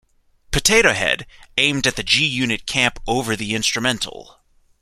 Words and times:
Potato 0.49 0.93
Head, 0.93 1.27
aimed 1.57 1.85
at 1.85 1.95
the 1.95 2.01
G-Unit 2.01 2.65
camp 2.65 2.99
over 3.05 3.35
the 3.35 3.53
instrumental. 3.53 4.39